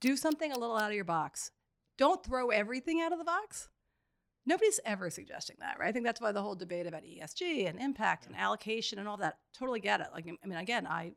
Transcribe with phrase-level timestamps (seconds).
[0.00, 1.50] Do something a little out of your box.
[1.98, 3.68] Don't throw everything out of the box.
[4.46, 5.88] Nobody's ever suggesting that, right?
[5.88, 9.18] I think that's why the whole debate about ESG and impact and allocation and all
[9.18, 10.08] that, totally get it.
[10.14, 11.12] Like, I mean, again, I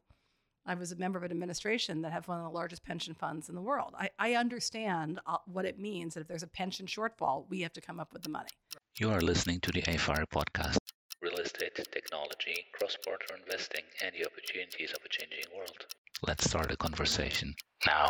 [0.66, 3.50] I was a member of an administration that have one of the largest pension funds
[3.50, 3.94] in the world.
[3.98, 7.74] I, I understand uh, what it means that if there's a pension shortfall, we have
[7.74, 8.50] to come up with the money.
[8.98, 10.78] You are listening to the AFIRE podcast.
[11.22, 15.86] Real estate, technology, cross border investing, and the opportunities of a changing world.
[16.26, 17.56] Let's start a conversation
[17.86, 18.08] now.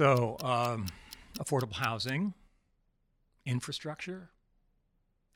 [0.00, 0.86] So, um,
[1.38, 2.32] affordable housing,
[3.44, 4.30] infrastructure,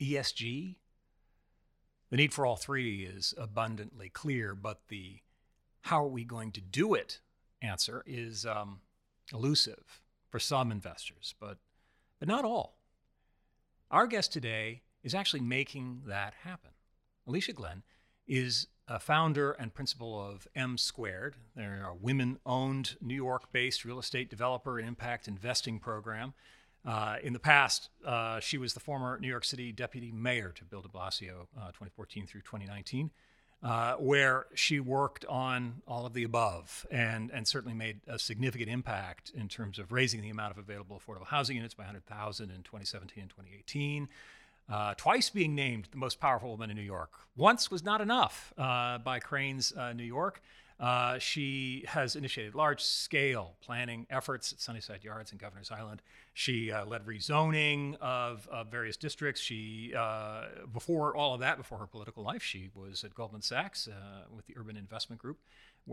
[0.01, 0.77] ESG.
[2.09, 5.19] The need for all three is abundantly clear, but the
[5.83, 7.21] how are we going to do it
[7.61, 8.81] answer is um,
[9.35, 10.01] elusive
[10.31, 11.59] for some investors, but,
[12.19, 12.79] but not all.
[13.91, 16.71] Our guest today is actually making that happen.
[17.29, 17.83] Alicia Glen
[18.27, 21.35] is a founder and principal of MSquared.
[21.57, 26.35] They're a women owned New York based real estate developer and impact investing program.
[26.85, 30.65] Uh, in the past, uh, she was the former New York City deputy mayor to
[30.65, 33.11] Bill de Blasio, uh, 2014 through 2019,
[33.63, 38.69] uh, where she worked on all of the above and, and certainly made a significant
[38.69, 42.63] impact in terms of raising the amount of available affordable housing units by 100,000 in
[42.63, 44.09] 2017 and 2018
[44.69, 47.13] uh, twice being named the most powerful woman in New York.
[47.37, 50.41] Once was not enough uh, by Crain's uh, New York.
[50.81, 56.03] Uh, she has initiated large scale planning efforts at Sunnyside Yards and Governor's Island.
[56.33, 59.41] She uh, led rezoning of, of, various districts.
[59.41, 63.89] She, uh, before all of that, before her political life, she was at Goldman Sachs
[64.35, 65.39] with the Urban Investment Group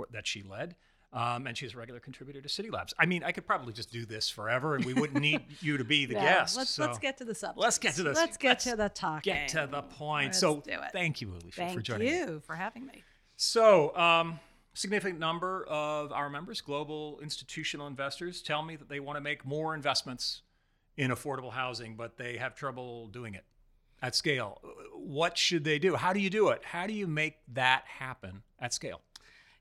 [0.10, 0.76] that she led.
[1.14, 2.94] Um, and she's a regular contributor to City Labs.
[2.98, 5.84] I mean, I could probably just do this forever, and we wouldn't need you to
[5.84, 6.56] be the guest.
[6.56, 7.60] Let's so let's get to the subject.
[7.60, 8.16] Let's get to this.
[8.16, 9.34] Let's get let's to the talking.
[9.34, 10.28] Get to the point.
[10.28, 10.92] Let's so, do it.
[10.94, 12.42] thank you, Alicia, Thank for joining Thank you me.
[12.46, 13.04] for having me.
[13.36, 14.40] So, um,
[14.74, 19.46] significant number of our members, global institutional investors, tell me that they want to make
[19.46, 20.44] more investments
[20.96, 23.44] in affordable housing, but they have trouble doing it
[24.02, 24.62] at scale.
[24.96, 25.96] What should they do?
[25.96, 26.64] How do you do it?
[26.64, 29.02] How do you make that happen at scale?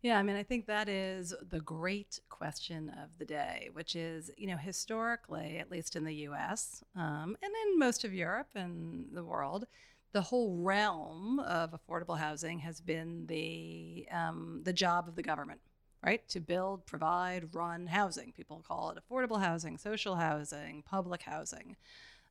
[0.03, 4.31] Yeah, I mean, I think that is the great question of the day, which is,
[4.38, 9.09] you know, historically, at least in the US um, and in most of Europe and
[9.12, 9.66] the world,
[10.12, 15.61] the whole realm of affordable housing has been the, um, the job of the government,
[16.03, 16.27] right?
[16.31, 18.32] To build, provide, run housing.
[18.32, 21.77] People call it affordable housing, social housing, public housing.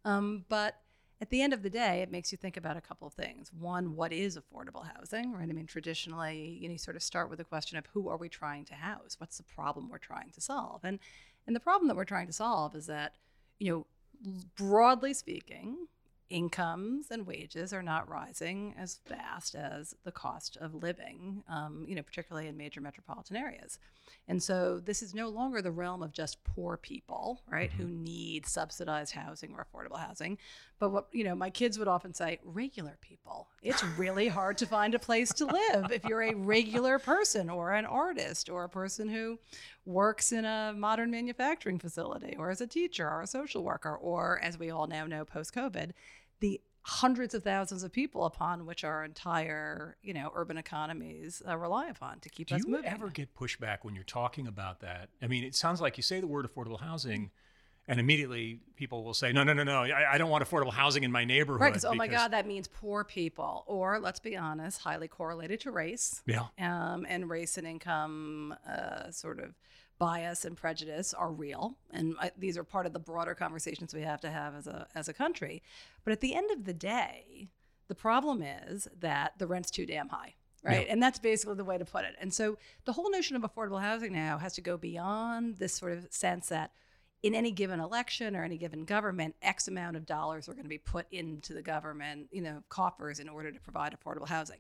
[0.03, 0.75] Um, but
[1.21, 3.51] at the end of the day, it makes you think about a couple of things.
[3.51, 5.49] One, what is affordable housing, right?
[5.49, 8.17] I mean, traditionally, you know, you sort of start with the question of who are
[8.17, 9.15] we trying to house?
[9.19, 10.81] What's the problem we're trying to solve?
[10.83, 10.99] And
[11.45, 13.15] and the problem that we're trying to solve is that,
[13.57, 13.85] you know,
[14.55, 15.87] broadly speaking,
[16.29, 21.95] incomes and wages are not rising as fast as the cost of living, um, you
[21.95, 23.79] know, particularly in major metropolitan areas.
[24.27, 27.81] And so this is no longer the realm of just poor people, right, mm-hmm.
[27.81, 30.37] who need subsidized housing or affordable housing.
[30.79, 33.47] But what, you know, my kids would often say, regular people.
[33.61, 37.71] It's really hard to find a place to live if you're a regular person or
[37.71, 39.39] an artist or a person who
[39.85, 44.39] works in a modern manufacturing facility or as a teacher or a social worker or,
[44.41, 45.91] as we all now know post COVID,
[46.39, 51.55] the hundreds of thousands of people upon which our entire you know urban economies uh,
[51.55, 55.09] rely upon to keep Do us you ever get pushback when you're talking about that?
[55.21, 57.31] I mean, it sounds like you say the word affordable housing.
[57.87, 61.03] And immediately people will say, no, no, no, no, I, I don't want affordable housing
[61.03, 61.59] in my neighborhood.
[61.59, 63.63] Right, because, oh my God, that means poor people.
[63.65, 66.21] Or, let's be honest, highly correlated to race.
[66.27, 66.45] Yeah.
[66.59, 69.55] Um, and race and income uh, sort of
[69.99, 74.01] bias and prejudice are real, and I, these are part of the broader conversations we
[74.01, 75.61] have to have as a as a country.
[76.03, 77.49] But at the end of the day,
[77.87, 80.35] the problem is that the rent's too damn high.
[80.63, 80.87] Right.
[80.87, 80.93] Yeah.
[80.93, 82.15] And that's basically the way to put it.
[82.19, 85.93] And so the whole notion of affordable housing now has to go beyond this sort
[85.93, 86.71] of sense that
[87.23, 90.69] in any given election or any given government, X amount of dollars are going to
[90.69, 94.59] be put into the government, you know, coffers in order to provide affordable housing.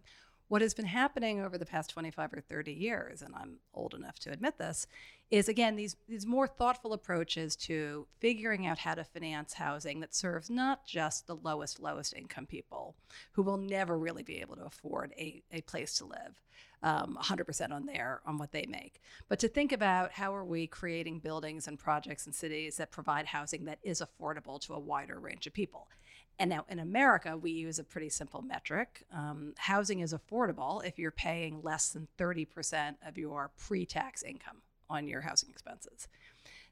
[0.49, 4.17] What has been happening over the past 25 or 30 years, and I'm old enough
[4.19, 4.87] to admit this,
[5.29, 10.15] is again these these more thoughtful approaches to figuring out how to finance housing that
[10.15, 12.95] serves not just the lowest lowest income people
[13.33, 16.41] who will never really be able to afford a, a place to live
[16.81, 19.01] um, 100% on their on what they make.
[19.27, 23.27] But to think about how are we creating buildings and projects and cities that provide
[23.27, 25.87] housing that is affordable to a wider range of people
[26.39, 29.03] and now in America, we use a pretty simple metric.
[29.13, 34.61] Um, housing is affordable if you're paying less than 30% of your pre tax income
[34.89, 36.07] on your housing expenses.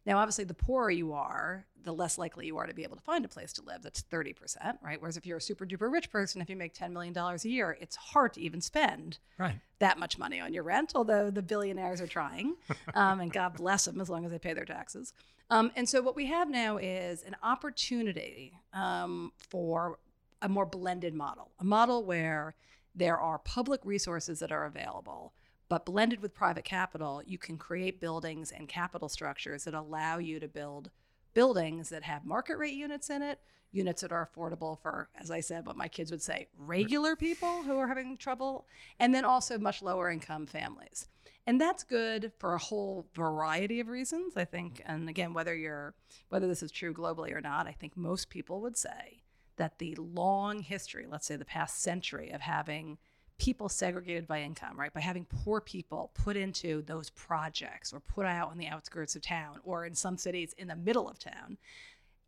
[0.08, 3.02] Now, obviously, the poorer you are, the less likely you are to be able to
[3.04, 3.82] find a place to live.
[3.84, 5.00] That's 30%, right?
[5.02, 7.78] Whereas if you're a super duper rich person, if you make $10 million a year,
[7.82, 9.56] it's hard to even spend Right.
[9.80, 12.56] that much money on your rent, although the billionaires are trying.
[12.94, 15.14] Um, and God bless them as long as they pay their taxes.
[15.52, 20.00] Um, and so what we have now is an opportunity um, for
[20.42, 22.56] a more blended model, a model where
[22.96, 25.34] there are public resources that are available,
[25.70, 30.40] but blended with private capital, you can create buildings and capital structures that allow you
[30.40, 30.90] to build
[31.34, 33.40] buildings that have market rate units in it,
[33.72, 37.64] units that are affordable for, as I said, what my kids would say, regular people
[37.64, 38.66] who are having trouble,
[39.00, 41.08] and then also much lower income families.
[41.46, 44.82] And that's good for a whole variety of reasons, I think.
[44.86, 45.96] And again, whether you're
[46.30, 49.24] whether this is true globally or not, I think most people would say
[49.56, 52.98] that the long history, let's say the past century of having
[53.38, 54.94] people segregated by income, right?
[54.94, 59.22] By having poor people put into those projects or put out on the outskirts of
[59.22, 61.58] town or in some cities in the middle of town.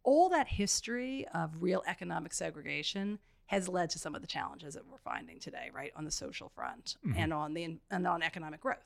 [0.04, 4.86] All that history of real economic segregation has led to some of the challenges that
[4.86, 7.18] we're finding today, right, on the social front Mhm.
[7.18, 8.86] and on the and on economic growth.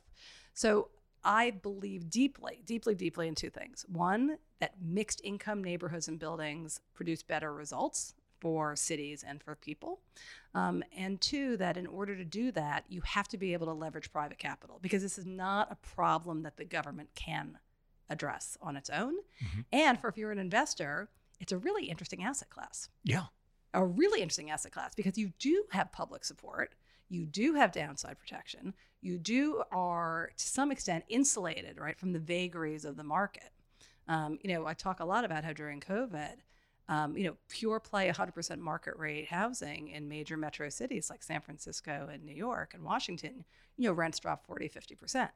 [0.53, 0.89] So
[1.25, 3.85] I believe deeply, deeply, deeply in two things.
[3.87, 10.01] One, that mixed income neighborhoods and buildings produce better results for cities and for people.
[10.53, 13.73] Um, and two, that in order to do that, you have to be able to
[13.73, 17.57] leverage private capital because this is not a problem that the government can
[18.09, 19.15] address on its own.
[19.41, 19.65] Mhm.
[19.71, 21.09] And for if you're an investor,
[21.39, 23.27] it's a really interesting asset class Yeah.
[23.73, 26.75] a really interesting asset class because you do have public support,
[27.09, 32.19] you do have downside protection, you do are to some extent insulated right from the
[32.19, 33.51] vagaries of the market.
[34.07, 36.35] Um, you know, I talk a lot about how during COVID,
[36.89, 41.41] um, you know, pure play 100% market rate housing in major metro cities like San
[41.41, 43.45] Francisco and New York and Washington,
[43.77, 45.29] you know, rents dropped 40, 50%.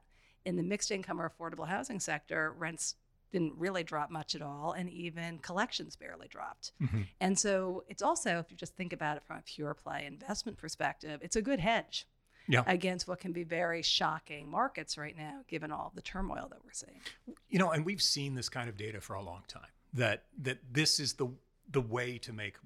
[0.44, 2.96] In the mixed income or affordable housing sector, rents
[3.32, 6.72] didn't really drop much at all, and even collections barely dropped.
[6.80, 7.06] Mhm.
[7.20, 10.56] And so it's also, if you just think about it from a pure play investment
[10.56, 12.06] perspective, it's a good hedge
[12.46, 12.62] Yeah.
[12.66, 16.72] against what can be very shocking markets right now, given all the turmoil that we're
[16.72, 17.02] seeing.
[17.48, 19.68] You know, and we've seen this kind of data for a long time.
[19.94, 21.28] That that this is the
[21.70, 22.56] the way to make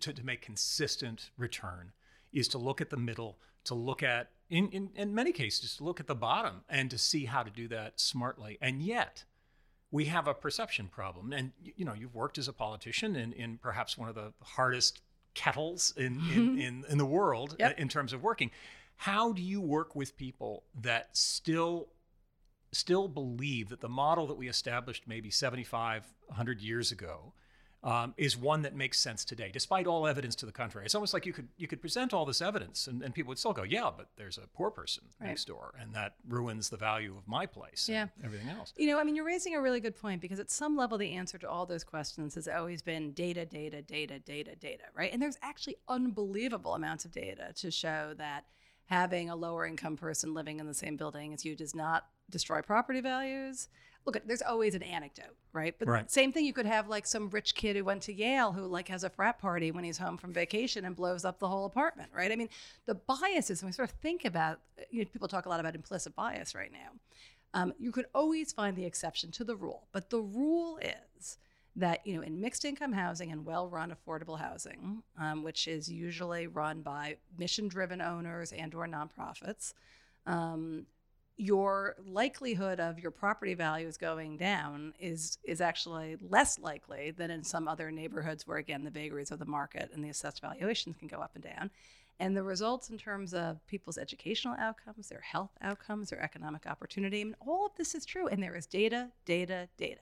[0.00, 1.92] to, to make consistent return
[2.32, 5.84] is to look at the middle, to look at in, in in many cases to
[5.84, 8.58] look at the bottom and to see how to do that smartly.
[8.60, 9.24] And yet
[9.90, 11.32] we have a perception problem.
[11.32, 15.00] And you know, you've worked as a politician in, in perhaps one of the hardest
[15.34, 16.58] kettles in in, mm-hmm.
[16.58, 17.78] in, in the world Yep.
[17.78, 18.50] in terms of working.
[18.96, 21.88] How do you work with people that still
[22.76, 27.32] still believe that the model that we established maybe 75 100 years ago
[27.84, 31.14] um, is one that makes sense today despite all evidence to the contrary it's almost
[31.14, 33.62] like you could you could present all this evidence and, and people would still go
[33.62, 35.28] yeah but there's a poor person Right.
[35.28, 38.24] next door and that ruins the value of my place and Yeah.
[38.24, 40.76] everything else You know, I mean, you're raising a really good point because at some
[40.76, 44.84] level, the answer to all those questions has always been data, data, data, data, data,
[44.94, 45.12] right?
[45.12, 48.44] And there's actually unbelievable amounts of data to show that
[48.86, 52.62] having a lower income person living in the same building as you does not destroy
[52.62, 53.68] property values.
[54.04, 55.74] Look, there's always an anecdote, right?
[55.76, 56.10] But Right.
[56.10, 58.86] same thing, you could have like some rich kid who went to Yale who like
[58.88, 62.10] has a frat party when he's home from vacation and blows up the whole apartment,
[62.14, 62.30] right?
[62.30, 62.48] I mean,
[62.86, 64.60] the biases, when we sort of think about,
[64.90, 66.92] you know, people talk a lot about implicit bias right now.
[67.54, 71.38] Um, you could always find the exception to the rule, but the rule is
[71.76, 76.46] that you know in mixed income housing and well-run affordable housing, um, which is usually
[76.46, 79.74] run by mission-driven owners and or nonprofits,
[80.26, 80.86] um,
[81.36, 87.44] your likelihood of your property values going down is is actually less likely than in
[87.44, 91.08] some other neighborhoods where again the vagaries of the market and the assessed valuations can
[91.08, 91.70] go up and down.
[92.18, 97.20] And the results in terms of people's educational outcomes, their health outcomes, their economic opportunity,
[97.20, 98.26] I mean, all of this is true.
[98.26, 100.00] And there is data, data, data.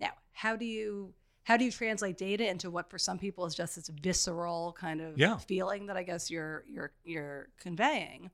[0.00, 1.14] Now, how do you
[1.44, 5.00] how do you translate data into what for some people is just this visceral kind
[5.00, 5.38] of Yeah.
[5.38, 8.30] feeling that I guess you're you're you're conveying?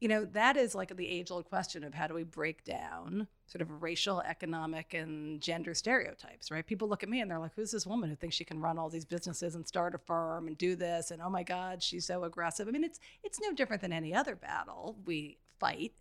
[0.00, 3.28] You know, that is like the age old question of how do we break down
[3.46, 6.66] sort of racial, economic, and gender stereotypes, right?
[6.66, 8.78] People look at me and they're like, who's this woman who thinks she can run
[8.78, 11.10] all these businesses and start a firm and do this?
[11.10, 12.66] And oh my God, she's so aggressive.
[12.66, 15.92] I mean, it's it's no different than any other battle we fight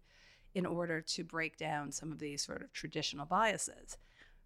[0.56, 3.98] in order to break down some of these sort of traditional biases.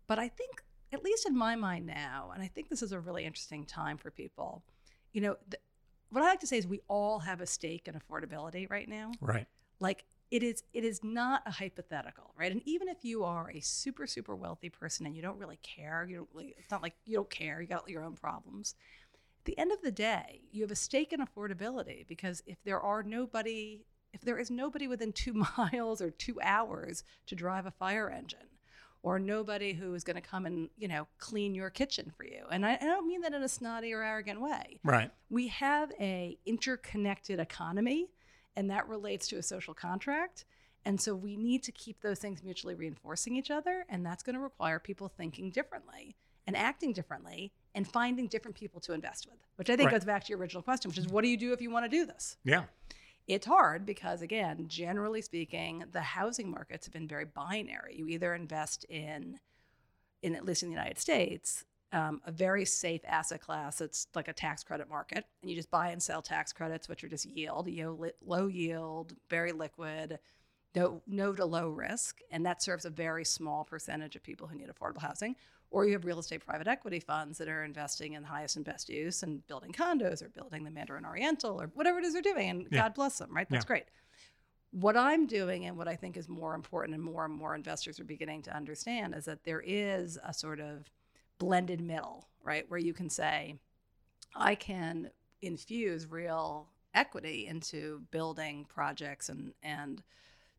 [0.07, 2.99] But I think, at least in my mind now, and I think this is a
[2.99, 4.63] really interesting time for people,
[5.11, 5.61] you know, th-
[6.09, 9.11] what I like to say is we all have a stake in affordability right now.
[9.19, 9.47] Right.
[9.79, 12.51] Like it is it is not a hypothetical right?
[12.51, 16.05] And even if you are a super super wealthy person and you don't really care
[16.09, 18.75] you don't really, it's not like you don't care you got your own problems.
[19.13, 22.79] At the end of the day you have a stake in affordability because if there
[22.79, 27.71] are nobody if there is nobody within two miles or two hours to drive a
[27.71, 28.47] fire engine
[29.03, 32.43] or nobody who is going to come and you know clean your kitchen for you
[32.49, 35.11] and I, I don't mean that in a snotty or arrogant way Right.
[35.29, 38.07] we have a interconnected economy
[38.55, 40.45] and that relates to a social contract
[40.85, 44.35] and so we need to keep those things mutually reinforcing each other and that's going
[44.35, 46.15] to require people thinking differently
[46.47, 49.99] and acting differently and finding different people to invest with which i think Right.
[49.99, 51.85] goes back to your original question which is what do you do if you want
[51.85, 52.63] to do this Yeah.
[53.27, 57.95] It's hard because again generally speaking the housing markets have been very binary.
[57.95, 59.39] You either invest in
[60.21, 64.27] in at least in the united states um, a very safe asset class it's like
[64.27, 67.25] a tax credit market and you just buy and sell tax credits which are just
[67.25, 70.19] yield you know, low yield very liquid
[70.75, 74.57] no, no to low risk and that serves a very small percentage of people who
[74.57, 75.35] need affordable housing
[75.73, 78.63] or you have real estate private equity funds that are investing in the highest and
[78.63, 82.21] best use and building condos or building the Mandarin Oriental or whatever it is they're
[82.21, 82.49] doing.
[82.49, 82.83] And Yeah.
[82.83, 83.49] God bless them, right?
[83.49, 83.67] That's Yeah.
[83.67, 83.85] great.
[84.69, 87.99] What I'm doing and what I think is more important and more and more investors
[87.99, 90.91] are beginning to understand is that there is a sort of
[91.39, 92.69] blended middle, right?
[92.69, 93.57] Where you can say,
[94.35, 95.09] I can
[95.41, 100.03] infuse real equity into building projects and, and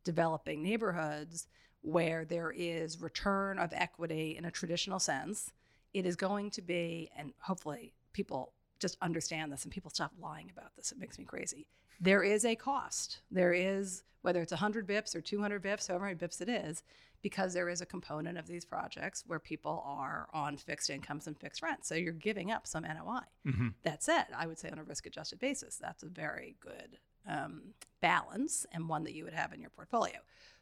[0.02, 1.46] developing neighborhoods
[1.84, 5.52] where there is return of equity in a traditional sense.
[5.92, 10.50] It is going to be, and hopefully people just understand this and people stop lying
[10.50, 10.92] about this.
[10.92, 11.68] It makes me crazy.
[12.00, 13.20] There is a cost.
[13.30, 16.82] There is, whether it's 100 bips or 200 bips, however many bips it is,
[17.20, 21.38] because there is a component of these projects where people are on fixed incomes and
[21.38, 21.86] fixed rents.
[21.88, 23.20] So you're giving up some NOI.
[23.44, 26.98] hmm That said, I would say on a risk adjusted basis, that's a very good
[27.28, 30.16] um, balance and one that you would have in your portfolio.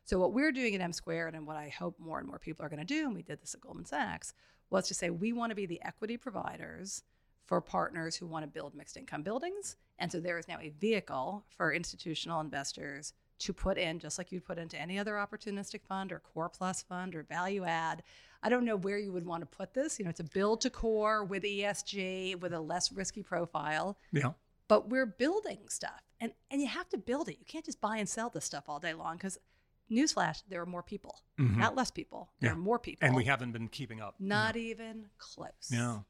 [0.04, 2.68] So, what we're doing at MSquared and what I hope more and more people are
[2.68, 4.34] going to do, and we did this at Goldman Sachs,
[4.70, 7.02] was to say we want to be the equity providers
[7.46, 9.76] for partners who want to build mixed income buildings.
[9.98, 14.30] And so, there is now a vehicle for institutional investors to put in, just like
[14.32, 18.02] you'd put into any other opportunistic fund or core plus fund or value add.
[18.42, 19.98] I don't know where you would want to put this.
[19.98, 24.32] You know, it's a build to core with ESG, with a less risky profile Yeah.
[24.68, 27.96] but we're building stuff and and you have to build it you can't just buy
[27.98, 29.38] and sell this stuff all day long because
[29.90, 31.56] newsflash there are more people Mhm.
[31.56, 32.54] not less people there Yeah.
[32.54, 34.14] are more people And we haven't been keeping up.
[34.18, 36.00] not even close Yeah.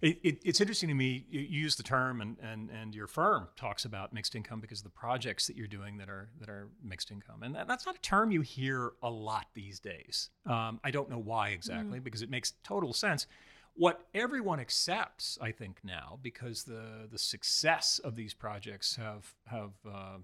[0.00, 1.24] It, it, it's interesting to me.
[1.30, 4.80] You you use the term, and, and, and your firm talks about mixed income because
[4.80, 7.86] of the projects that you're doing that are that are mixed income, and that, that's
[7.86, 10.30] not a term you hear a lot these days.
[10.44, 13.28] Um, I don't know why exactly, because it makes total sense.
[13.74, 19.70] What everyone accepts, I think now, because the the success of these projects have have
[19.88, 20.18] uh,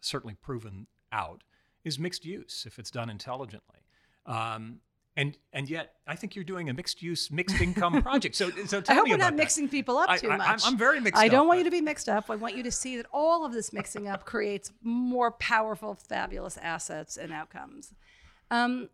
[0.00, 1.44] certainly proven out,
[1.84, 3.80] is mixed use if it's done intelligently.
[4.26, 4.80] Um,
[5.16, 8.36] and and yet, I think you're doing a mixed use, mixed income project.
[8.36, 9.36] So so tell i hope me we're not that.
[9.36, 11.64] mixing people up too I, much I'm, I'm very mixed I don't want but- you
[11.64, 12.30] to be mixed up.
[12.30, 16.56] I want you to see that all of this mixing up creates more powerful, fabulous
[16.58, 17.92] assets and outcomes.
[18.50, 18.90] Um,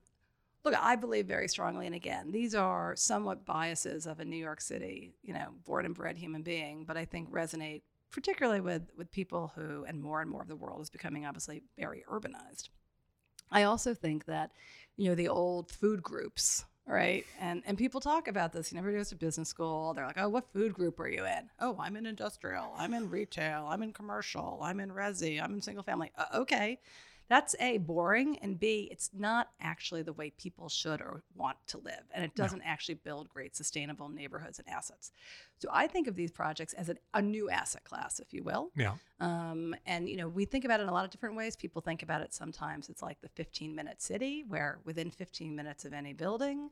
[0.64, 4.62] look, I believe very strongly, and again, these are somewhat biases of a New York
[4.62, 7.82] City, you know, born and bred human being, but I think resonate
[8.14, 11.64] particularly with with people who, and more and more of the world is becoming obviously
[11.76, 12.68] very urbanized.
[13.50, 14.52] I also think that,
[14.96, 17.26] you know, the old food groups, right?
[17.40, 18.70] And and people talk about this.
[18.70, 19.94] You know, everybody goes to business school.
[19.94, 21.50] They're like, oh, what food group are you in?
[21.58, 22.72] Oh, I'm in industrial.
[22.76, 23.66] I'm in retail.
[23.68, 24.60] I'm in commercial.
[24.62, 25.42] I'm in resi.
[25.42, 26.12] I'm in single family.
[26.16, 26.78] Uh, okay.
[27.28, 31.78] That's A, boring, and B, it's not actually the way people should or want to
[31.78, 32.02] live.
[32.12, 35.10] And it doesn't actually build great sustainable neighborhoods and assets.
[35.58, 38.70] So I think of these projects as an, a new asset class, if you will.
[38.76, 38.94] Yeah.
[39.20, 41.56] Um, and you know, we think about it in a lot of different ways.
[41.56, 45.86] People think about it sometimes it's like the 15 minute city, where within 15 minutes
[45.86, 46.68] of any building,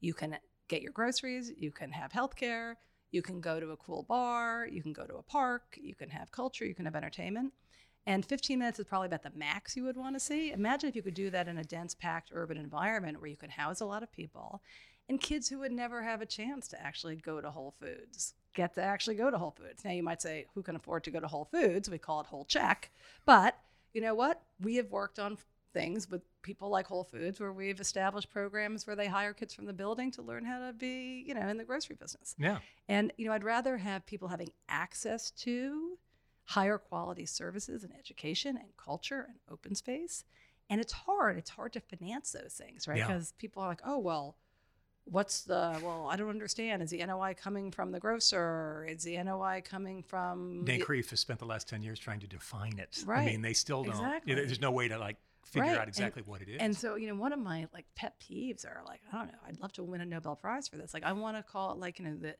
[0.00, 2.74] you can get your groceries, you can have healthcare,
[3.10, 6.10] you can go to a cool bar, you can go to a park, you can
[6.10, 7.52] have culture, you can have entertainment.
[8.06, 10.52] And 15 minutes is probably about the max you would want to see.
[10.52, 13.50] Imagine if you could do that in a dense, packed urban environment where you could
[13.50, 14.62] house a lot of people
[15.08, 18.74] and kids who would never have a chance to actually go to Whole Foods get
[18.74, 19.84] to actually go to Whole Foods.
[19.84, 21.88] Now, you might say, who can afford to go to Whole Foods?
[21.88, 22.90] We call it whole check.
[23.24, 23.56] But
[23.92, 24.42] you know what?
[24.60, 25.38] We have worked on
[25.72, 29.66] things with people like Whole Foods where we've established programs where they hire kids from
[29.66, 32.34] the building to learn how to be, you know, in the grocery business.
[32.38, 32.58] Yeah.
[32.88, 35.95] And you know, I'd rather have people having access to
[36.46, 40.24] higher quality services and education and culture and open space.
[40.70, 41.36] And it's hard.
[41.38, 42.98] It's hard to finance those things, right?
[42.98, 43.06] Yeah.
[43.06, 44.36] Because people are like, oh, well,
[45.04, 46.82] what's the, well, I don't understand.
[46.82, 48.84] Is the NOI coming from the grocer?
[48.88, 50.64] Is the NOI coming from.
[50.64, 53.02] Dan the- Creef has spent the last 10 years trying to define it.
[53.06, 53.22] Right.
[53.22, 53.94] I mean, they still don't.
[53.94, 54.34] Exactly.
[54.34, 55.74] There's no way to like figure Right.
[55.76, 56.56] out And- exactly what it is.
[56.60, 59.38] And so, you know, one of my like pet peeves are like, I don't know,
[59.46, 60.92] I'd love to win a Nobel Prize for this.
[60.94, 62.38] Like, I want to call it like, you know, that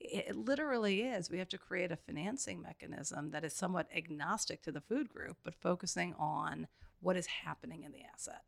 [0.00, 1.30] it it literally is.
[1.30, 5.38] We have to create a financing mechanism that is somewhat agnostic to the food group,
[5.44, 6.68] but focusing on
[7.00, 8.42] what is happening in the asset.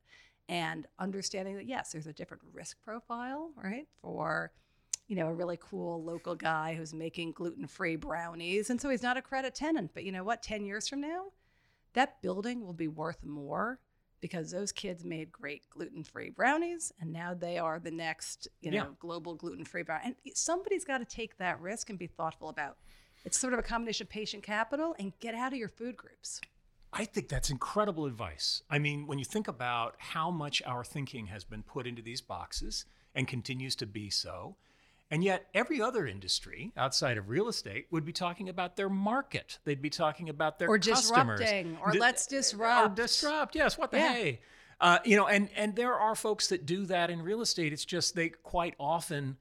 [0.49, 3.87] and understanding that yes, there's a different risk profile, right?
[4.03, 4.53] For
[5.07, 8.71] you know, a really cool local guy who's making gluten-free brownies.
[8.71, 10.43] And so he's not a credit tenant, but you know what?
[10.43, 11.33] 10 years from now,
[11.95, 13.81] that building will be worth more
[14.21, 18.77] because those kids made great gluten-free brownies and now they are the next, you know,
[18.77, 18.87] Yeah.
[18.99, 20.05] global gluten-free brownie.
[20.05, 22.79] And somebody's got to take that risk and be thoughtful about.
[23.25, 26.41] It's sort of a combination of patient capital and get out of your food groups.
[26.93, 28.63] I think that's incredible advice.
[28.69, 32.21] I mean, when you think about how much our thinking has been put into these
[32.21, 32.85] boxes
[33.15, 34.57] and continues to be so,
[35.11, 39.59] and yet every other industry outside of real estate would be talking about their market.
[39.65, 41.41] They'd be talking about their Or customers.
[41.41, 42.97] disrupting, or Di- let's Or disrupt.
[42.97, 43.55] disrupt.
[43.57, 43.77] Yes.
[43.77, 44.13] What the Yeah.
[44.13, 44.41] hey?
[44.81, 47.73] Uh, you know, and and there are folks that do that in real estate.
[47.73, 49.37] It's just they quite often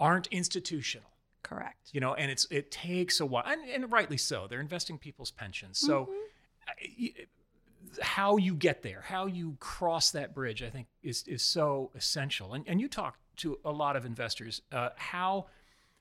[0.00, 1.10] aren't institutional
[1.42, 1.90] Correct.
[1.92, 5.30] you know and it's it takes a while and, and rightly so they're investing people's
[5.30, 7.20] pensions so Mm-hmm.
[7.20, 11.90] uh, how you get there how you cross that bridge i think is is so
[11.94, 15.46] essential and and you talk to a lot of investors uh, how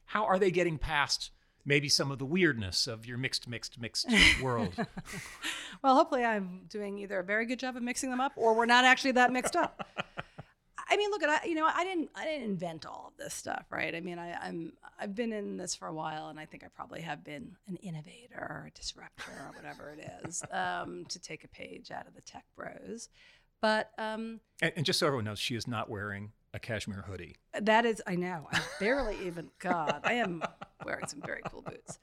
[0.05, 1.31] how are they getting past
[1.63, 4.09] maybe some of the weirdness of your mixed mixed mixed
[4.41, 4.73] world
[5.83, 8.65] Well, hopefully, I'm doing either a very good job of mixing them up, or we're
[8.65, 9.87] not actually that mixed up.
[10.89, 13.33] I mean, look at I, you know, I didn't, I didn't invent all of this
[13.33, 13.95] stuff, right?
[13.95, 16.67] I mean, I, I'm, I've been in this for a while, and I think I
[16.67, 21.43] probably have been an innovator, or a disruptor, or whatever it is, um, to take
[21.43, 23.09] a page out of the tech bros.
[23.61, 27.35] But um, and, and just so everyone knows she is not wearing a cashmere hoodie
[27.59, 30.41] that is, I know, I barely even, God, I am
[30.85, 31.99] wearing some very cool boots.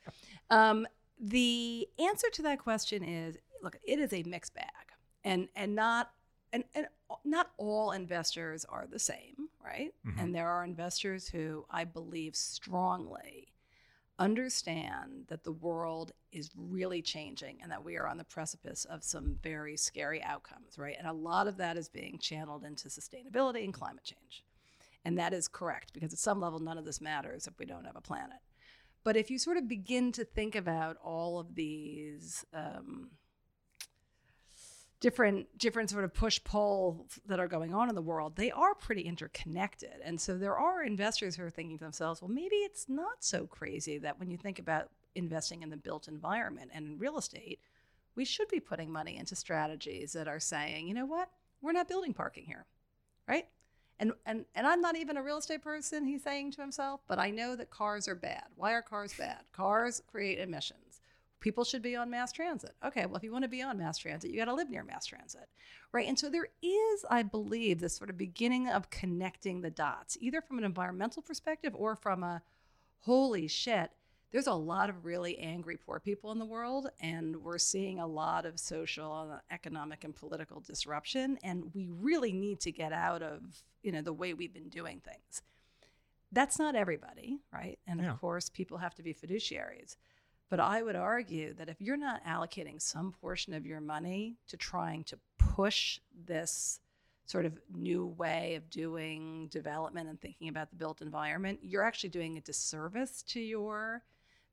[0.51, 0.87] Um,
[1.21, 4.67] the answer to that question is, look, it is a mixed bag,
[5.25, 6.13] and and not
[6.53, 6.87] and, and
[7.25, 9.93] not all investors are the same, right?
[10.07, 10.23] Mhm.
[10.23, 13.49] And there are investors who I believe strongly
[14.19, 19.05] understand that the world is really changing and that we are on the precipice of
[19.05, 20.97] some very scary outcomes, right?
[20.99, 24.45] And a lot of that is being channeled into sustainability and climate change.
[25.05, 27.85] And that is correct because at some level, none of this matters if we don't
[27.85, 28.39] have a planet.
[29.05, 33.11] But if you sort of begin to think about all of these um,
[35.01, 38.75] different different sort of push pull that are going on in the world, they are
[38.75, 39.95] pretty interconnected.
[40.03, 43.47] And so there are investors who are thinking to themselves, well, maybe it's not so
[43.47, 47.61] crazy that when you think about investing in the built environment and in real estate,
[48.15, 51.29] we should be putting money into strategies that are saying, you know what,
[51.63, 52.67] we're not building parking here,
[53.29, 53.47] right?
[54.01, 57.19] And, and and I'm not even a real estate person, he's saying to himself, but
[57.19, 58.45] I know that cars are bad.
[58.57, 59.39] Why are cars bad?
[59.53, 60.88] Cars create emissions.
[61.41, 62.75] People should be on mass transit.
[62.85, 64.83] Okay, well, if you want to be on mass transit, you got to live near
[64.83, 65.49] mass transit,
[65.93, 66.07] right?
[66.09, 70.41] And so there is, I believe, this sort of beginning of connecting the dots, either
[70.41, 72.43] from an environmental perspective or from a
[73.01, 73.93] holy shit,
[74.31, 78.07] there's a lot of really angry poor people in the world, and we're seeing a
[78.07, 83.63] lot of social, economic, and political disruption, and we really need to get out of
[83.83, 85.43] you know the way we've been doing things.
[86.31, 87.79] That's not everybody, right?
[87.87, 88.13] And Yeah.
[88.13, 89.97] of course, people have to be fiduciaries.
[90.51, 94.57] But I would argue that if you're not allocating some portion of your money to
[94.57, 96.81] trying to push this
[97.27, 102.09] sort of new way of doing development and thinking about the built environment, you're actually
[102.09, 104.03] doing a disservice to your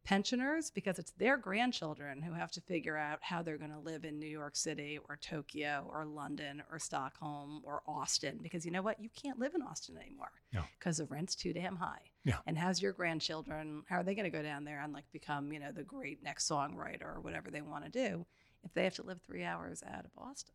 [0.04, 4.04] pensioners because it's their grandchildren who have to figure out how they're going to live
[4.06, 8.84] in New York City or Tokyo or London or Stockholm or Austin because you know
[8.84, 10.62] what you can't live in Austin anymore No.
[10.78, 12.02] because the rent's too damn high.
[12.26, 12.38] Yeah.
[12.46, 15.54] And how's your grandchildren how are they going to go down there and like become,
[15.54, 18.26] you know, the great next songwriter or whatever they want to do
[18.64, 20.54] if they have to live 3 hours out of Boston?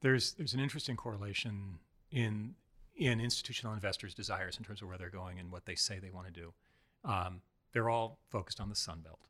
[0.00, 1.78] there's there's an interesting correlation
[2.10, 2.54] in
[2.94, 6.10] in institutional investors' desires in terms of where they're going and what they say they
[6.10, 6.52] want to do.
[7.04, 7.40] Um,
[7.72, 9.20] they're all focused on the Sun Belt,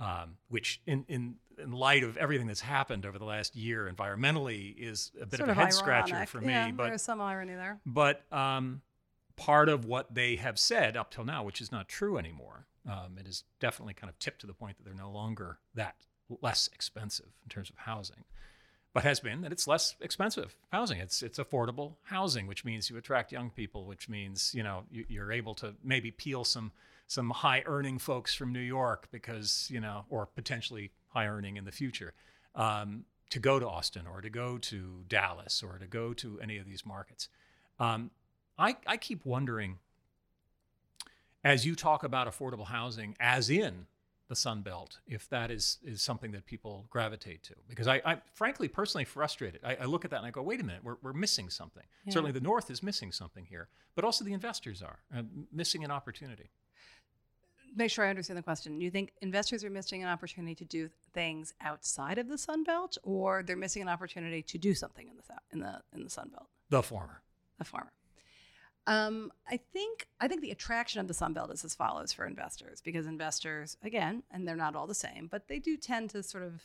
[0.00, 4.74] um, which in, in in light of everything that's happened over the last year environmentally
[4.78, 6.28] is a bit sort of a head scratcher ironic.
[6.28, 6.52] for me.
[6.52, 7.78] Yeah, but there's some irony there.
[7.84, 8.80] but um,
[9.36, 13.16] part of what they have said up till now, which is not true anymore, um,
[13.18, 15.96] it is definitely kind of tipped to the point that they're no longer that
[16.42, 18.24] less expensive in terms of housing,
[18.92, 20.98] but has been that it's less expensive housing.
[20.98, 25.04] It's it's affordable housing, which means you attract young people, which means you know you,
[25.08, 26.72] you're able to maybe peel some
[27.06, 31.64] some high earning folks from New York because you know, or potentially high earning in
[31.64, 32.14] the future.
[32.54, 36.58] Um, to go to Austin or to go to Dallas or to go to any
[36.58, 37.28] of these markets.
[37.78, 38.12] Um,
[38.58, 39.78] I, I keep wondering,
[41.44, 43.86] as you talk about affordable housing, as in
[44.28, 47.54] the Sun Belt, if that is is something that people gravitate to.
[47.68, 49.60] Because I, I frankly, personally frustrated.
[49.62, 51.84] I, I look at that and I go, wait a minute, we're, we're missing something.
[52.04, 52.12] Yeah.
[52.12, 55.92] Certainly the North is missing something here, but also the investors are uh, missing an
[55.92, 56.50] opportunity.
[57.76, 58.80] make sure I understand the question.
[58.80, 62.98] You think investors are missing an opportunity to do things outside of the Sun Belt,
[63.04, 66.30] or they're missing an opportunity to do something in the in the in the Sun
[66.30, 66.48] Belt?
[66.70, 67.22] The former.
[67.58, 67.92] The former.
[68.86, 72.24] Um, I think I think the attraction of the Sun Belt is as follows for
[72.24, 76.22] investors because investors, again, and they're not all the same, but they do tend to
[76.22, 76.62] sort of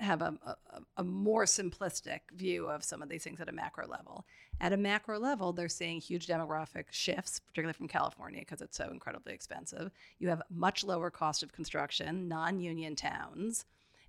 [0.00, 0.56] have a, a,
[0.98, 4.26] a, more simplistic view of some of these things at a macro level.
[4.60, 8.90] At a macro level, they're seeing huge demographic shifts, particularly from California because it's so
[8.90, 9.90] incredibly expensive.
[10.18, 13.64] You have much lower cost of construction, non union towns,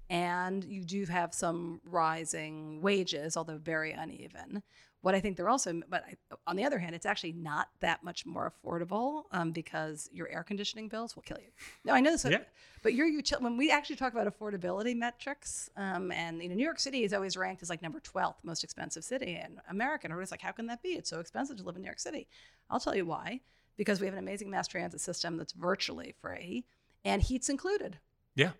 [0.09, 4.63] and you do have some rising wages, although very uneven.
[5.01, 6.15] What I think they're also, but I,
[6.47, 10.43] on the other hand, it's actually not that much more affordable um, because your air
[10.43, 11.49] conditioning bills will kill you.
[11.85, 12.39] No, I know this, Yeah.
[12.81, 16.63] but your util- when we actually talk about affordability metrics, um, and you know, New
[16.63, 20.05] York City is always ranked as like number 12th most expensive city in America.
[20.07, 20.89] And everybody's like, how can that be?
[20.89, 22.27] It's so expensive to live in New York City.
[22.69, 23.41] I'll tell you why.
[23.77, 26.65] Because we have an amazing mass transit system that's virtually free
[27.05, 27.99] and heat's included.
[28.33, 28.51] Yeah.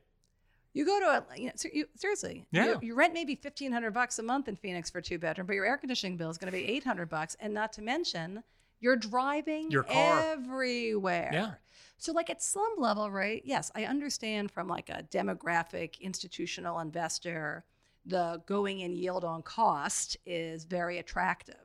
[0.74, 2.66] You go to a, you know, you, seriously, Yeah.
[2.66, 5.54] you, you rent maybe fifteen hundred bucks a month in Phoenix for two bedroom, but
[5.54, 8.44] your air conditioning bill is going to be eight hundred bucks, and not to mention
[8.80, 10.20] you're driving Your car.
[10.20, 11.32] everywhere.
[11.34, 11.52] Yeah.
[11.98, 13.42] So, like at some level, right?
[13.44, 17.64] Yes, I understand from like a demographic institutional investor,
[18.06, 21.56] the going in yield on cost is very attractive,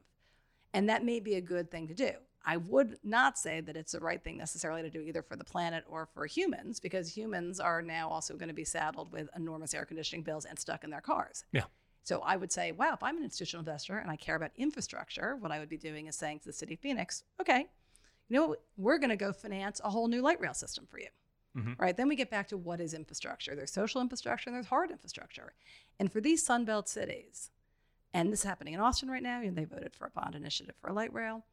[0.73, 2.13] and that may be a good thing to do.
[2.45, 5.45] I would not say that it's the right thing necessarily to do either for the
[5.45, 9.75] planet or for humans, because humans are now also going to be saddled with enormous
[9.75, 11.45] air conditioning bills and stuck in their cars.
[11.53, 11.65] Yeah.
[12.05, 15.37] So I would say, wow, if I'm an institutional investor and I care about infrastructure,
[15.37, 17.69] what I would be doing is saying to the city of Phoenix, okay,
[18.29, 18.63] you know what?
[18.77, 21.09] We're going to go finance a whole new light rail system for you.
[21.57, 21.79] Mhm.
[21.79, 21.97] Right.
[21.97, 23.55] Then we get back to what is infrastructure.
[23.55, 25.53] There's social infrastructure and there's hard infrastructure.
[26.01, 27.51] And for these Sunbelt cities,
[28.15, 30.75] and this is happening in Austin right now, and they voted for a bond initiative
[30.81, 31.45] for a light rail.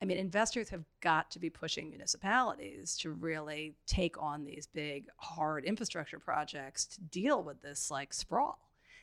[0.00, 5.08] I mean, investors have got to be pushing municipalities to really take on these big,
[5.16, 8.60] hard infrastructure projects to deal with this like sprawl.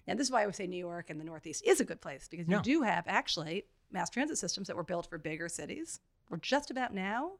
[0.08, 2.00] Now, this is why I would say New York and the Northeast is a good
[2.00, 6.00] place because you do have actually mass transit systems that were built for bigger cities.
[6.30, 7.32] We're just about now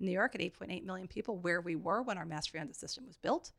[0.00, 3.06] in New York at 8.8 million people where we were when our mass transit system
[3.06, 3.52] was built.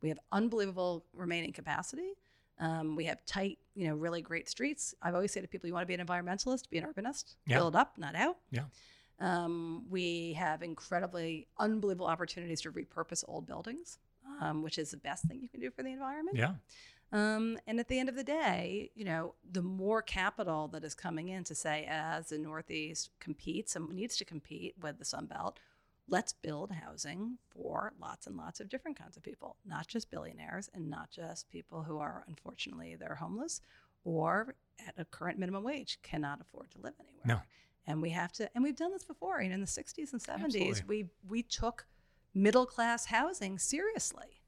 [0.00, 2.12] We have unbelievable remaining capacity.
[2.58, 4.94] Um, we have tight, you know, really great streets.
[5.02, 7.58] I've always said to people, you want to be an environmentalist, be an urbanist, Yeah.
[7.58, 8.38] build up, not out.
[8.50, 8.64] Yeah.
[9.18, 13.98] Um, we have incredibly unbelievable opportunities to repurpose old buildings,
[14.40, 16.36] um, which is the best thing you can do for the environment.
[16.36, 16.54] Yeah.
[17.12, 20.94] Um, and at the end of the day, you know, the more capital that is
[20.94, 25.26] coming in to say, as the Northeast competes and needs to compete with the Sun
[25.26, 25.58] Belt,
[26.08, 30.70] let's build housing for lots and lots of different kinds of people, not just billionaires
[30.74, 33.60] and not just people who are unfortunately they're homeless
[34.04, 34.54] or
[34.86, 37.24] at a current minimum wage cannot afford to live anywhere.
[37.24, 37.40] No.
[37.88, 39.40] And we have to, and we've done this before.
[39.40, 40.82] You know, in the 60s and 70s, Absolutely.
[40.86, 41.86] we we took
[42.34, 44.42] middle class housing seriously.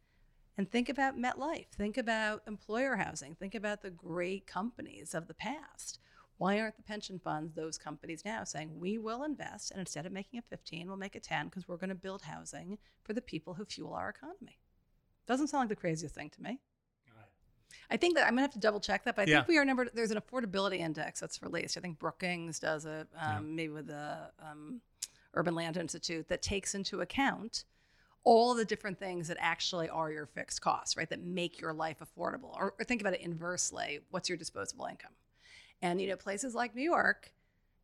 [0.56, 1.68] And think about MetLife.
[1.68, 3.36] Think about employer housing.
[3.36, 6.00] Think about the great companies of the past.
[6.38, 10.12] Why aren't the pension funds, those companies now, saying we will invest and instead of
[10.12, 13.20] making a 15, we'll make a 10 because we're going to build housing for the
[13.20, 14.58] people who fuel our economy?
[15.26, 16.60] Doesn't sound like the craziest thing to me.
[17.90, 19.36] I think that I'm gonna have to double check that, but I Yeah.
[19.38, 19.88] think we are number.
[19.92, 21.76] There's an affordability index that's released.
[21.76, 23.40] I think Brookings does it, um, Yeah.
[23.40, 24.80] maybe with the um,
[25.34, 27.64] Urban Land Institute, that takes into account
[28.24, 31.08] all the different things that actually are your fixed costs, right?
[31.08, 32.54] That make your life affordable.
[32.56, 35.12] Or, or think about it inversely: what's your disposable income?
[35.82, 37.32] And you know, places like New York,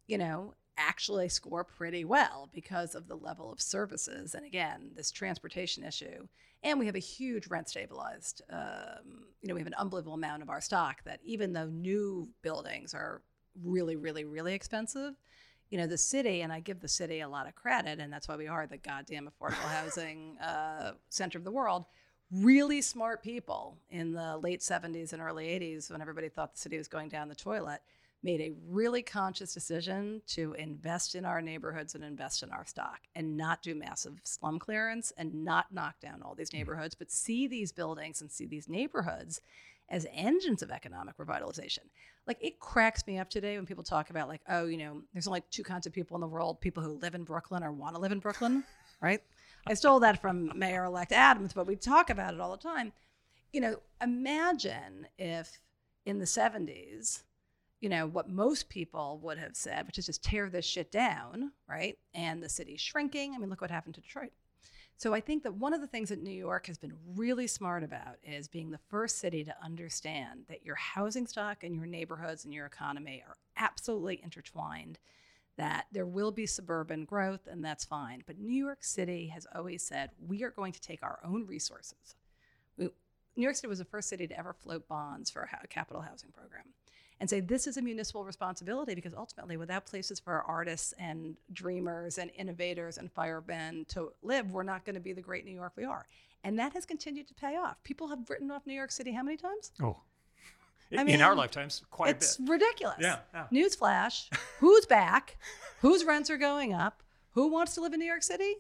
[0.07, 4.35] you know, actually score pretty well because of the level of services.
[4.35, 6.27] And again, this transportation issue.
[6.63, 10.43] And we have a huge rent stabilized, um, you know, we have an unbelievable amount
[10.43, 13.23] of our stock that even though new buildings are
[13.63, 15.15] really, really, really expensive,
[15.71, 18.29] you know, the city, and I give the city a lot of credit, and that's
[18.29, 21.85] why we are the goddamn affordable housing uh, center of the world.
[22.31, 26.79] Really smart people in the late 70s and early 80s, when everybody thought the city
[26.79, 27.81] was going down the toilet,
[28.25, 33.01] made a really conscious decision to invest in our neighborhoods and invest in our stock
[33.15, 36.57] and not do massive slum clearance and not knock down all these hmm.
[36.57, 39.41] neighborhoods, but see these buildings and see these neighborhoods
[39.91, 41.81] as engines of economic revitalization.
[42.27, 45.29] Like it cracks me up today when people talk about like, oh, you know, there's
[45.29, 47.95] only two kinds of people in the world: people who live in Brooklyn or want
[47.95, 48.65] to live in Brooklyn,
[49.05, 49.23] right?
[49.67, 52.93] I stole that from Mayor-elect Adams, but we talk about it all the time.
[53.53, 55.61] You know, imagine if
[56.05, 57.23] in the 70s,
[57.81, 61.53] you know, what most people would have said, which is just tear this shit down,
[61.69, 61.99] right?
[62.15, 63.35] And the city's shrinking.
[63.35, 64.33] I mean, look what happened to Detroit.
[64.97, 67.83] So I think that one of the things that New York has been really smart
[67.83, 72.45] about is being the first city to understand that your housing stock and your neighborhoods
[72.45, 74.99] and your economy are absolutely intertwined.
[75.57, 78.23] That there will be suburban growth and that's fine.
[78.27, 82.17] But New York City has always said we are going to take our own resources.
[82.77, 82.91] We,
[83.37, 86.31] New York City was the first city to ever float bonds for a capital housing
[86.31, 86.65] program.
[87.21, 91.37] And say this is a municipal responsibility because ultimately without places for our artists and
[91.53, 95.55] dreamers and innovators and firemen to live we're not going to be the great new
[95.55, 96.07] york we are.
[96.43, 97.83] And that has continued to pay off.
[97.85, 99.71] People have written off new york city how many times?
[99.81, 100.01] Oh,
[100.93, 102.23] I in our lifetimes, quite a bit.
[102.25, 103.47] it's ridiculous Yeah, yeah.
[103.53, 104.29] newsflash
[104.61, 105.37] who's back
[105.81, 108.55] whose rents are going up who wants to live in new york city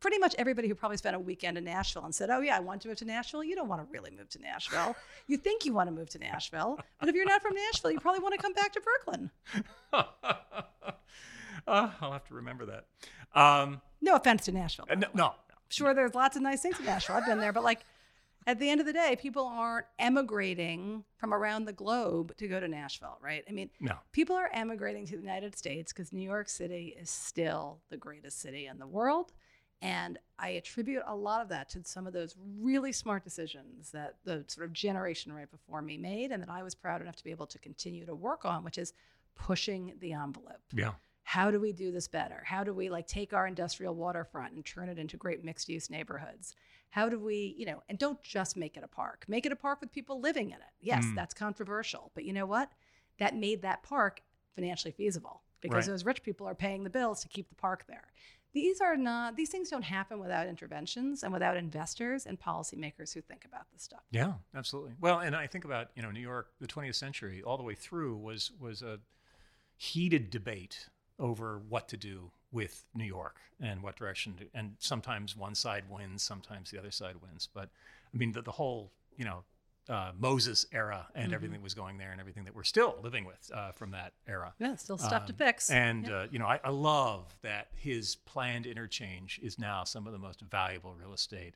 [0.00, 2.60] pretty much everybody who probably spent a weekend in Nashville and said, "Oh yeah, I
[2.60, 4.94] want to move to Nashville." You don't want to really move to Nashville.
[5.26, 7.98] you think you want to move to Nashville, but if you're not from Nashville, you
[7.98, 9.30] probably want to come back to Brooklyn.
[9.92, 10.04] Uh,
[11.66, 12.86] I'll have to remember that.
[13.34, 14.86] Um, No offense to Nashville.
[14.90, 15.34] uh, no, no,
[15.68, 17.16] Sure, there's lots of nice things in Nashville.
[17.16, 17.80] I've been there, but like
[18.48, 22.58] at the end of the day, people aren't emigrating from around the globe to go
[22.58, 23.44] to Nashville, right?
[23.46, 23.94] I mean, no.
[24.12, 28.40] people are emigrating to the United States because New York City is still the greatest
[28.40, 29.34] city in the world.
[29.82, 34.14] And I attribute a lot of that to some of those really smart decisions that
[34.24, 37.24] the sort of generation right before me made and that I was proud enough to
[37.24, 38.94] be able to continue to work on, which is
[39.34, 40.62] pushing the envelope.
[40.72, 40.92] Yeah.
[41.22, 42.42] How do we do this better?
[42.46, 45.90] How do we like take our industrial waterfront and turn it into great mixed use
[45.90, 46.54] neighborhoods?
[46.90, 49.24] How do we, you know, and don't just make it a park.
[49.28, 50.72] Make it a park with people living in it.
[50.80, 51.14] Yes, Mm.
[51.16, 52.72] that's controversial, but you know what?
[53.18, 54.22] That made that park
[54.54, 55.92] financially feasible because Right.
[55.92, 58.12] those rich people are paying the bills to keep the park there.
[58.52, 63.20] These are not these things don't happen without interventions and without investors and policymakers who
[63.20, 64.02] think about this stuff.
[64.10, 64.94] Yeah, absolutely.
[64.98, 67.74] Well, and I think about you know New York, the 20th century, all the way
[67.74, 69.00] through was was a
[69.76, 74.46] heated debate over what to do with New York and what direction to.
[74.54, 77.48] And sometimes one side wins, sometimes the other side wins.
[77.52, 77.68] But
[78.14, 79.44] I mean, the, the whole you know
[79.88, 81.34] uh, Moses era and Mhm.
[81.34, 84.12] everything that was going there and everything that we're still living with uh, from that
[84.26, 84.54] era.
[84.58, 85.70] Yeah, still stuff to Um, fix.
[85.70, 86.14] And Yeah.
[86.14, 90.18] uh, you know, I, I love that his planned interchange is now some of the
[90.18, 91.54] most valuable real estate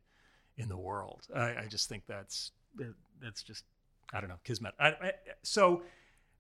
[0.57, 1.27] in the world.
[1.35, 2.53] I, I just think that's
[3.21, 3.65] that's just
[4.13, 4.75] I don't know kismet.
[4.79, 5.83] I, so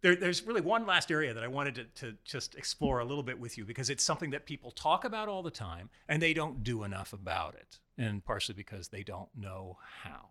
[0.03, 3.23] there, there's really one last area that I wanted to, to just explore a little
[3.23, 6.35] bit with you because it's something that people talk about all the time and they
[6.35, 10.31] don't do enough about it, and partially because they don't know how.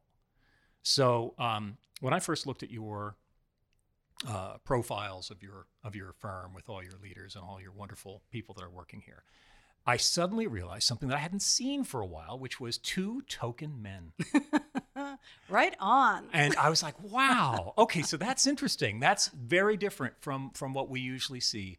[0.83, 3.15] So um, when I first looked at your
[4.27, 8.21] uh, profiles of your of your firm with all your leaders and all your wonderful
[8.29, 9.23] people that are working here,
[9.85, 13.81] I suddenly realized something that I hadn't seen for a while, which was two token
[13.81, 14.11] men.
[15.49, 16.25] right on.
[16.33, 18.99] And I was like, wow, okay, so that's interesting.
[18.99, 21.77] That's very different from from what we usually see.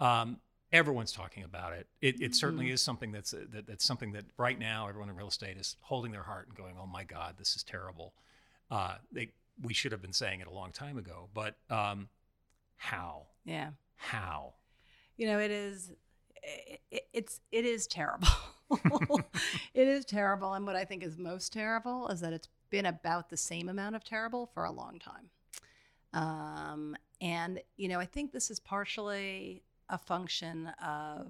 [0.00, 0.38] Um,
[0.72, 1.86] everyone's talking about it.
[2.02, 5.28] It, it certainly is something that's that, that's something that right now everyone in real
[5.28, 8.12] estate is holding their heart and going, oh my God, this is terrible.
[8.70, 9.30] Uh, they
[9.62, 12.08] we should have been saying it a long time ago, but um,
[12.76, 13.22] how?
[13.44, 13.70] yeah.
[13.96, 14.54] How?
[15.16, 15.92] you know it is
[16.90, 18.26] it- it's it is terrible
[19.74, 23.30] it is terrible and what i think is most terrible is that it's been about
[23.30, 25.30] the same amount of terrible for a long time.
[26.12, 31.26] Um, and you know i think this is partially a function of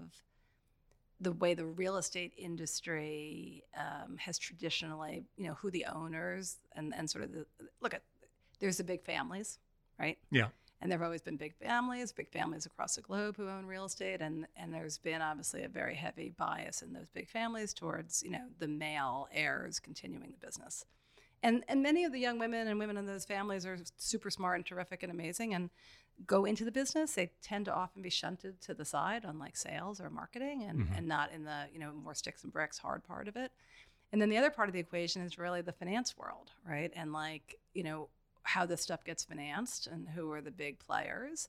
[1.20, 6.94] the way the real estate industry um, has traditionally you know who the owners and
[6.96, 7.46] and sort of the
[7.80, 8.02] look at
[8.60, 9.58] there's the big families
[9.98, 10.18] right?
[10.30, 10.48] Yeah.
[10.80, 13.84] and there have always been big families, big families across the globe who own real
[13.84, 18.22] estate, and and there's been obviously a very heavy bias in those big families towards
[18.22, 20.84] you know the male heirs continuing the business,
[21.44, 24.56] and and many of the young women and women in those families are super smart
[24.56, 25.70] and terrific and amazing, and
[26.26, 27.12] go into the business.
[27.14, 30.80] They tend to often be shunted to the side on like sales or marketing, and
[30.88, 30.98] Mhm.
[30.98, 33.52] and not in the you know more sticks and bricks hard part of it.
[34.10, 36.92] And then the other part of the equation is really the finance world, right?
[36.96, 38.08] And like you know
[38.42, 41.48] how this stuff gets financed and who are the big players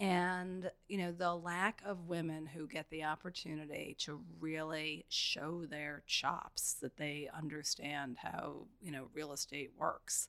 [0.00, 6.02] and you know the lack of women who get the opportunity to really show their
[6.06, 10.28] chops that they understand how you know real estate works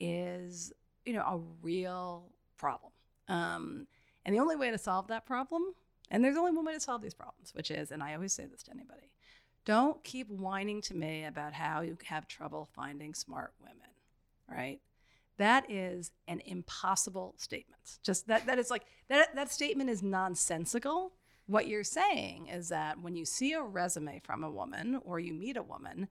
[0.00, 0.72] is
[1.04, 2.92] you know a real problem.
[3.28, 3.86] Um,
[4.24, 5.74] and the only way to solve that problem
[6.10, 8.46] and there's only one way to solve these problems which is and i always say
[8.46, 9.10] this to anybody
[9.64, 13.90] don't keep whining to me about how you have trouble finding smart women
[14.48, 14.80] right
[15.36, 17.98] that is an impossible statement.
[18.02, 21.12] Just that that is like that that statement is nonsensical.
[21.46, 25.34] What you're saying is that when you see a resume from a woman or you
[25.34, 26.08] meet a woman,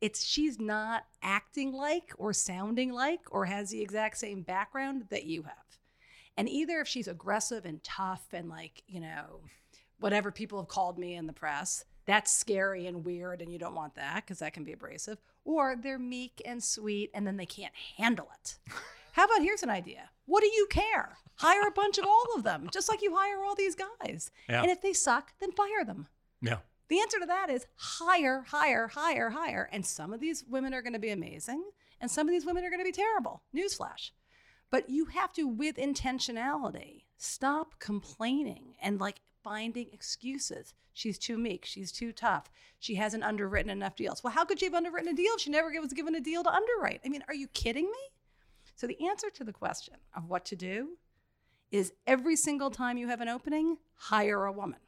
[0.00, 5.24] it's she's not acting like or sounding like or has the exact same background that
[5.24, 5.78] you have.
[6.36, 9.40] And either if she's aggressive and tough and like, you know,
[10.00, 13.74] whatever people have called me in the press, that's scary and weird and you don't
[13.74, 17.46] want that because that can be abrasive or they're meek and sweet and then they
[17.46, 18.58] can't handle it
[19.16, 20.10] How about here's an idea?
[20.26, 21.16] What do you care?
[21.36, 24.30] Hire a bunch of all of them, just like you hire all these guys.
[24.46, 24.60] Yeah.
[24.60, 26.08] And if they suck, then fire them.
[26.42, 26.58] Yeah.
[26.88, 29.70] The answer to that is hire, hire, hire, hire.
[29.72, 31.64] And some of these women are going to be amazing,
[31.98, 33.42] and some of these women are going to be terrible.
[33.56, 34.10] Newsflash.
[34.70, 40.74] But you have to, with intentionality, stop complaining and like finding excuses.
[40.92, 41.64] She's too meek.
[41.64, 42.50] She's too tough.
[42.80, 44.24] She hasn't underwritten enough deals.
[44.24, 46.42] Well, how could she have underwritten a deal if she never was given a deal
[46.42, 47.00] to underwrite?
[47.06, 48.10] I mean, are you kidding me?
[48.74, 50.96] So, the answer to the question of what to do
[51.70, 54.80] is every single time you have an opening, hire a woman.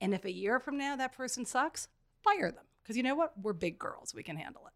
[0.00, 1.88] And if a year from now that person sucks,
[2.24, 2.64] fire them.
[2.82, 3.34] Because you know what?
[3.42, 4.14] We're big girls.
[4.14, 4.72] We can handle it.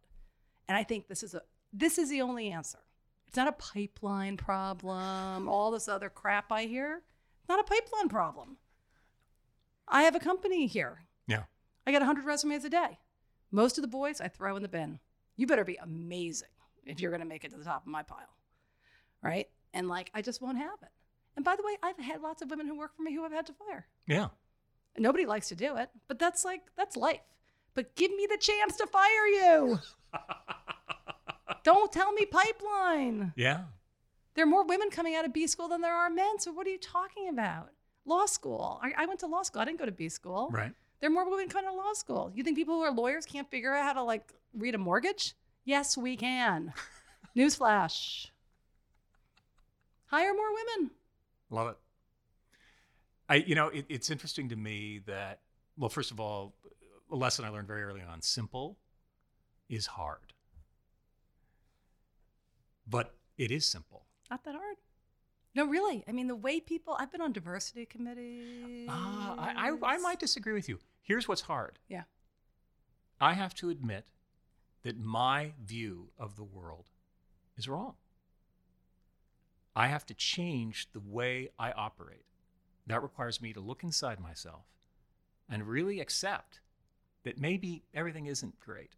[0.68, 1.40] And I think this is a
[1.72, 2.80] this is the only answer.
[3.28, 7.02] It's not a pipeline problem, all this other crap I hear.
[7.40, 8.58] It's not a pipeline problem.
[9.88, 11.06] I have a company here.
[11.26, 11.44] Yeah.
[11.86, 12.98] I get 100 resumes a day.
[13.50, 14.98] Most of the boys I throw in the bin.
[15.36, 16.48] You better be amazing
[16.84, 18.34] if you're going to make it to the top of my pile.
[19.22, 19.48] Right?
[19.72, 20.88] And like, I just won't have it.
[21.36, 23.32] And by the way, I've had lots of women who work for me who I've
[23.32, 23.86] had to fire.
[24.06, 24.28] Yeah.
[24.98, 27.20] Nobody likes to do it, but that's like, that's life.
[27.74, 29.78] But give me the chance to fire you.
[31.64, 33.34] Don't tell me pipeline.
[33.36, 33.64] Yeah.
[34.34, 36.38] There are more women coming out of B school than there are men.
[36.38, 37.70] So what are you talking about?
[38.06, 38.80] Law school.
[38.82, 39.60] I, I went to law school.
[39.60, 40.48] I didn't go to B school.
[40.50, 40.72] Right.
[41.00, 42.32] There are more women coming to law school.
[42.34, 45.34] You think people who are lawyers can't figure out how to like read a mortgage?
[45.64, 46.72] Yes, we can.
[47.36, 48.28] Newsflash.
[50.06, 50.90] Hire more women.
[51.50, 51.76] Love it.
[53.28, 55.40] I, you know, it, it's interesting to me that,
[55.76, 56.54] well, first of all,
[57.10, 58.78] a lesson I learned very early on simple
[59.68, 60.32] is hard.
[62.88, 64.06] But it is simple.
[64.30, 64.76] Not that hard.
[65.56, 66.04] No, really.
[66.06, 68.86] I mean, the way people, I've been on diversity committees.
[68.90, 70.78] Ah, I, I, I might disagree with you.
[71.00, 71.78] Here's what's hard.
[71.88, 72.02] Yeah.
[73.22, 74.04] I have to admit
[74.82, 76.90] that my view of the world
[77.56, 77.94] is wrong.
[79.74, 82.26] I have to change the way I operate.
[82.86, 84.66] That requires me to look inside myself
[85.48, 86.60] and really accept
[87.24, 88.96] that maybe everything isn't great.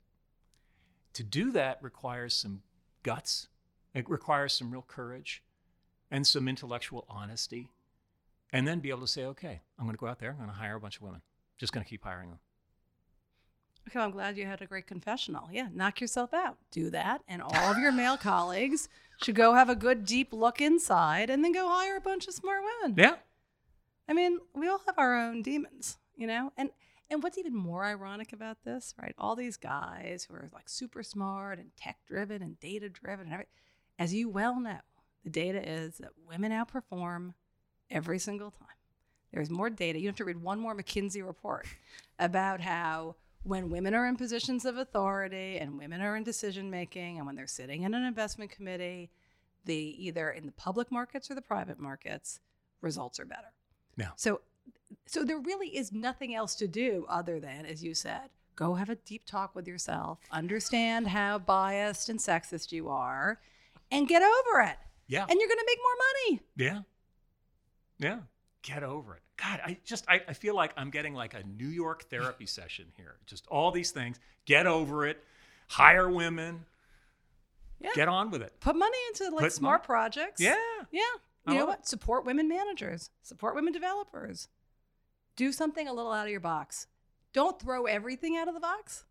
[1.13, 2.63] To do that requires some
[3.05, 3.47] guts,
[3.95, 5.45] it requires some real courage
[6.11, 7.71] and some intellectual honesty.
[8.53, 10.49] And then be able to say, okay, I'm going to go out there, I'm going
[10.49, 11.21] to hire a bunch of women,
[11.59, 12.39] just going to keep hiring them.
[13.89, 15.49] Okay, I'm glad you had a great confessional.
[15.51, 16.59] Yeah, knock yourself out.
[16.71, 17.23] Do that.
[17.27, 18.89] And all of your male colleagues
[19.23, 22.35] should go have a good deep look inside and then go hire a bunch of
[22.35, 22.97] smart women.
[22.99, 23.15] Yeah.
[24.07, 26.53] I mean, we all have our own demons, you know?
[26.57, 26.71] And
[27.11, 29.15] and what's even more ironic about this, right?
[29.17, 33.33] All these guys who are like super smart and tech driven and data driven and
[33.33, 33.53] everything.
[33.99, 34.81] As you well know,
[35.25, 37.35] the data is that women outperform
[37.91, 38.69] every single time.
[39.33, 39.99] There's more data.
[39.99, 41.67] You have to read one more McKinsey report
[42.19, 47.19] about how when women are in positions of authority and women are in decision making
[47.19, 49.11] and when they're sitting in an investment committee,
[49.65, 52.41] the either in the public markets or the private markets,
[52.81, 53.53] results are better.
[53.97, 54.11] Yeah.
[54.17, 54.41] So
[55.07, 58.91] so there really is nothing else to do other than, as you said, go have
[58.91, 63.41] a deep talk with yourself, understand how biased and sexist you are,
[63.91, 64.77] and get over it.
[65.09, 65.27] Yeah.
[65.29, 66.43] And you're gonna make more money.
[66.57, 66.81] Yeah.
[67.99, 68.19] Yeah.
[68.63, 69.23] Get over it.
[69.37, 72.87] God, I just I, I feel like I'm getting like a New York therapy session
[72.97, 73.17] here.
[73.27, 74.21] Just all these things.
[74.45, 75.25] Get over it.
[75.69, 76.65] Hire women.
[77.81, 77.91] Yeah.
[77.95, 78.53] Get on with it.
[78.61, 80.41] Put money into like Put smart projects.
[80.41, 80.57] Yeah.
[80.91, 81.03] Yeah.
[81.47, 81.89] You know what?
[81.89, 84.49] Support women managers, support women developers.
[85.35, 86.89] Do something a little out of your box.
[87.33, 89.05] Don't throw everything out of the box.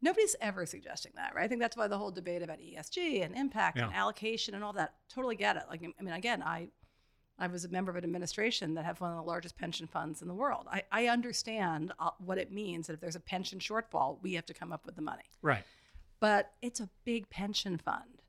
[0.00, 1.44] Nobody's ever suggesting that, right?
[1.44, 4.72] I think that's why the whole debate about ESG and impact and allocation and all
[4.74, 5.64] that totally get it.
[5.68, 6.68] Like, I mean, again, I,
[7.38, 10.22] I was a member of an administration that have one of the largest pension funds
[10.22, 10.66] in the world.
[10.70, 14.46] I, I understand uh, what it means that if there's a pension shortfall, we have
[14.46, 15.64] to come up with the money Right.
[16.20, 18.22] but it's a big pension fund.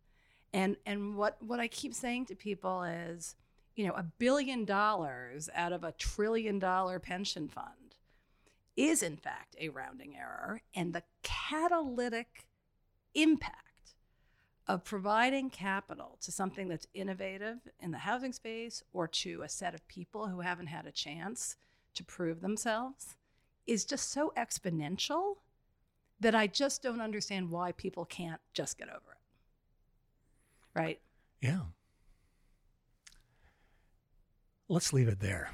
[0.52, 3.36] And and what what I keep saying to people is,
[3.76, 7.68] you know, a billion dollars out of a trillion dollar pension fund
[8.80, 12.48] is in fact a rounding error and the catalytic
[13.14, 13.96] impact
[14.68, 19.74] of providing capital to something that's innovative in the housing space or to a set
[19.76, 21.58] of people who haven't had a chance
[21.94, 23.16] to prove themselves
[23.68, 25.36] is just so exponential
[26.22, 30.80] that I just don't understand why people can't just get over it.
[30.80, 31.02] Right?
[31.42, 31.62] Yeah.
[34.70, 35.50] Let's leave it there.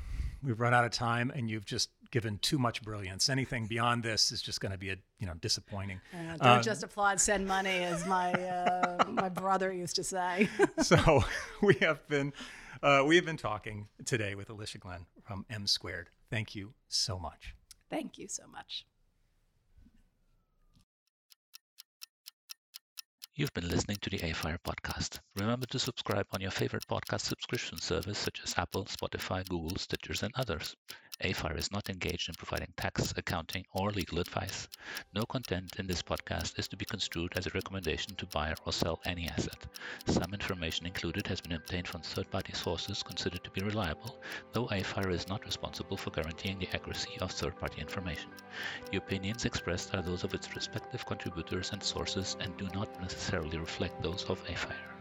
[0.46, 3.30] We've run out of time and you've just given too much brilliance.
[3.30, 6.00] Anything beyond this is just going to be a, you know, disappointing.
[6.14, 10.48] Uh, don't just applaud, send money, as my uh, my brother used to say.
[10.82, 11.24] so
[11.62, 12.32] we have been
[12.84, 16.06] uh, we have been talking today with Alicia Glen from MSquared.
[16.30, 17.56] Thank you so much.
[17.90, 18.86] Thank you so much.
[23.38, 25.20] You've been listening to the AFIRE podcast.
[25.36, 30.24] Remember to subscribe on your favorite podcast subscription service such as Apple, Spotify, Google, Stitchers,
[30.24, 30.74] and others.
[31.22, 34.68] AFIRE is not engaged in providing tax, accounting, or legal advice.
[35.14, 38.74] No content in this podcast is to be construed as a recommendation to buy or
[38.74, 39.66] sell any asset.
[40.08, 44.20] Some information included has been obtained from third-party sources considered to be reliable,
[44.52, 48.32] though AFIRE is not responsible for guaranteeing the accuracy of third-party information.
[48.92, 53.58] The opinions expressed are those of its respective contributors and sources and do not necessarily
[53.58, 54.95] reflect those of AFIRE.